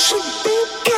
[0.00, 0.89] should be.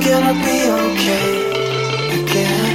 [0.00, 2.69] gonna be okay again.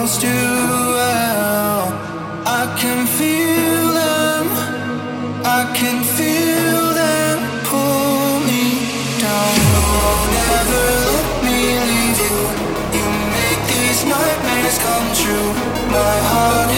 [0.00, 1.92] close to hell.
[2.46, 4.46] I can feel them,
[5.44, 7.36] I can feel them
[7.68, 8.64] pull me
[9.20, 9.56] down.
[9.76, 11.60] Oh, never let me
[11.90, 12.38] leave you.
[12.96, 15.50] You make these nightmares come true.
[15.92, 16.69] My heart.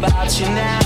[0.00, 0.80] about you now.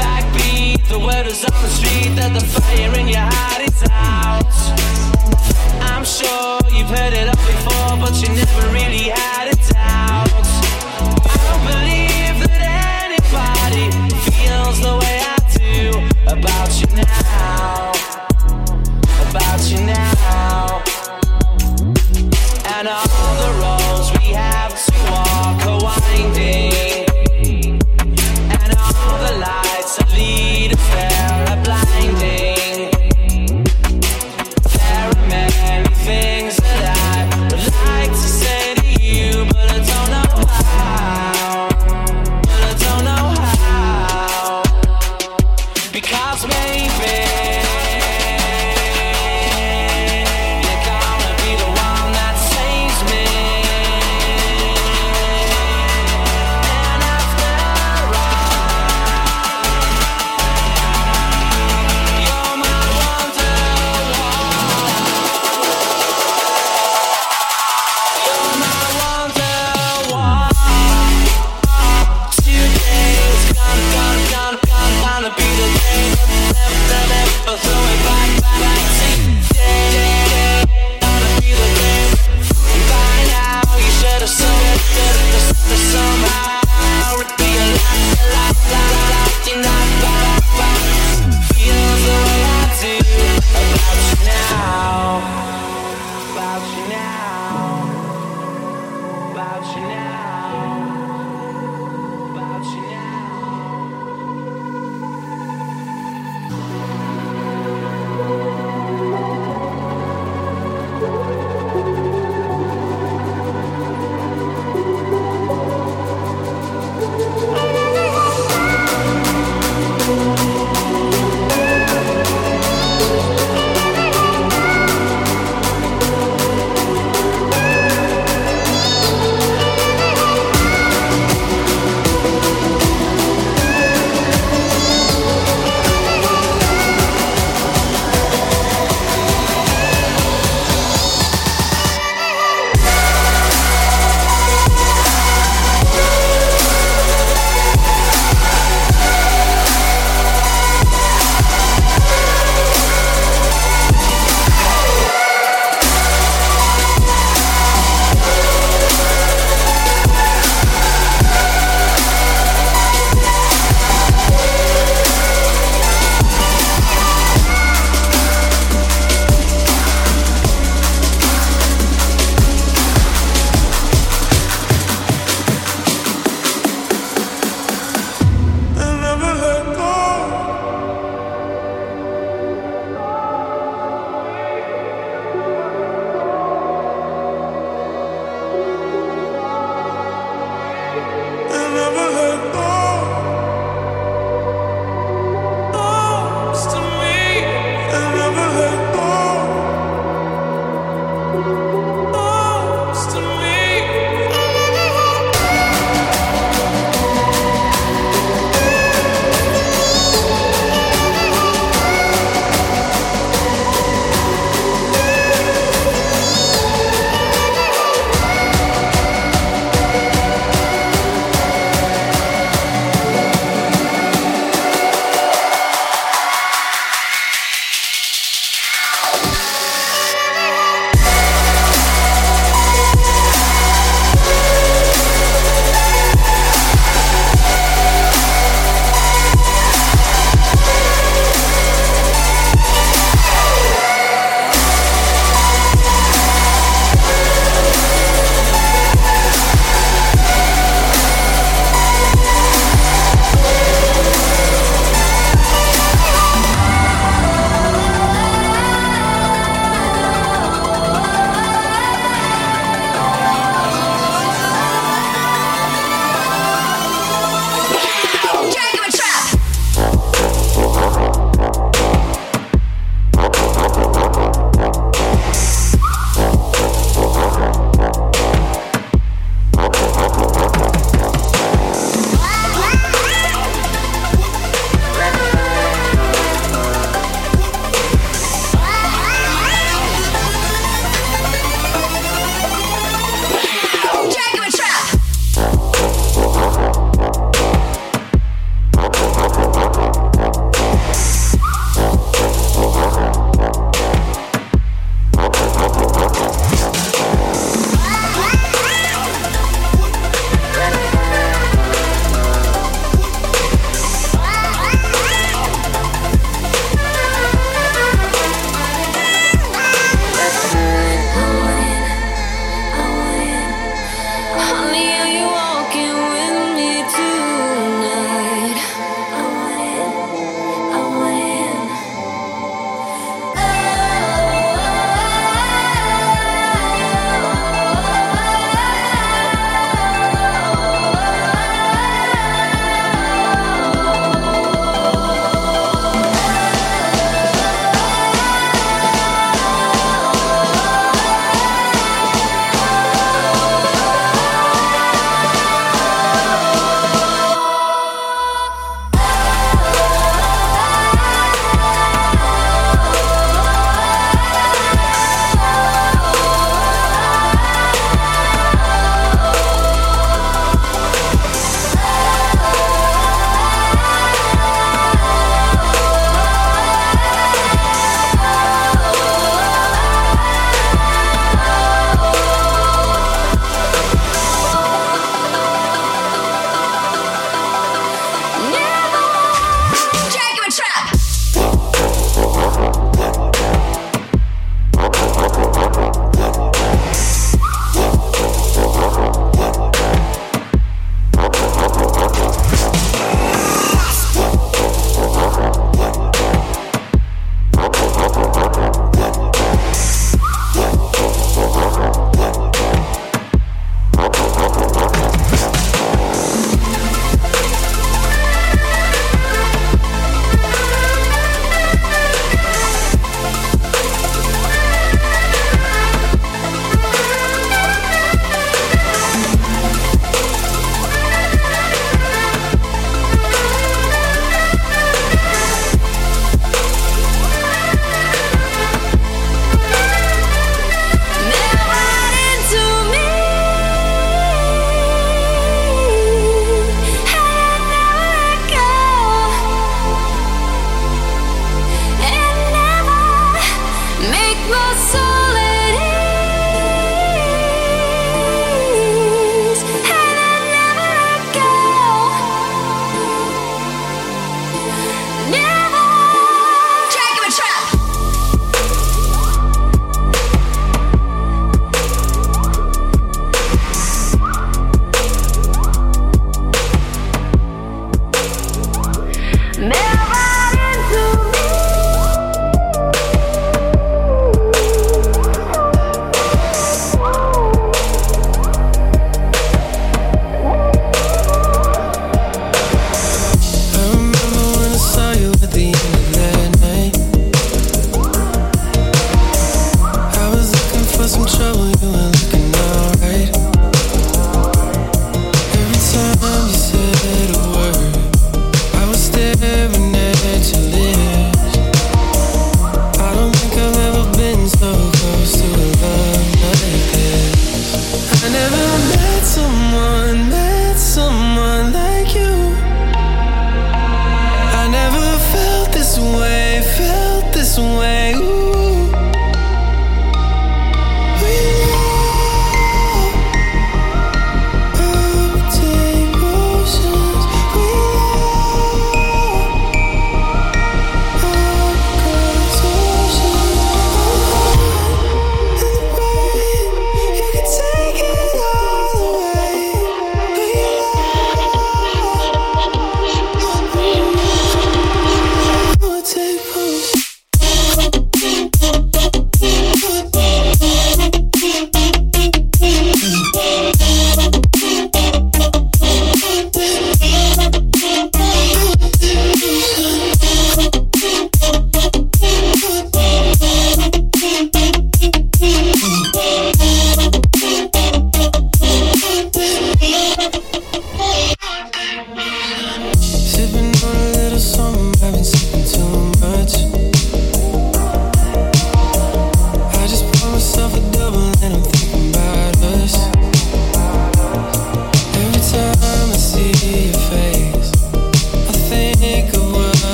[0.00, 4.54] Backbeat, the word is on the street that the fire in your heart is out.
[5.92, 10.51] I'm sure you've heard it all before, but you never really had a doubt.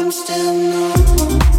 [0.00, 1.49] I'm still not.